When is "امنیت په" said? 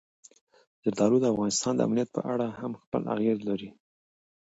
1.87-2.21